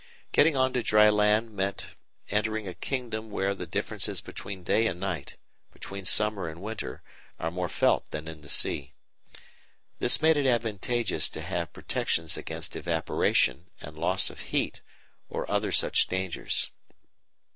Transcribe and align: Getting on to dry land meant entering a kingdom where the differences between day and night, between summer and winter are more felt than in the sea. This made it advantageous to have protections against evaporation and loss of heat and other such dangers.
Getting 0.31 0.57
on 0.57 0.73
to 0.73 0.81
dry 0.81 1.11
land 1.11 1.51
meant 1.51 1.89
entering 2.29 2.67
a 2.67 2.73
kingdom 2.73 3.29
where 3.29 3.53
the 3.53 3.67
differences 3.67 4.19
between 4.19 4.63
day 4.63 4.87
and 4.87 4.99
night, 4.99 5.37
between 5.71 6.05
summer 6.05 6.49
and 6.49 6.59
winter 6.59 7.03
are 7.37 7.51
more 7.51 7.69
felt 7.69 8.09
than 8.09 8.27
in 8.27 8.41
the 8.41 8.49
sea. 8.49 8.95
This 9.99 10.19
made 10.19 10.37
it 10.37 10.47
advantageous 10.47 11.29
to 11.29 11.41
have 11.43 11.71
protections 11.71 12.35
against 12.35 12.75
evaporation 12.75 13.69
and 13.79 13.95
loss 13.95 14.31
of 14.31 14.39
heat 14.49 14.81
and 15.29 15.45
other 15.45 15.71
such 15.71 16.07
dangers. 16.07 16.71